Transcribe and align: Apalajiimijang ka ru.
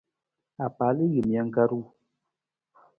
Apalajiimijang 0.65 1.49
ka 1.55 1.63
ru. 1.69 1.79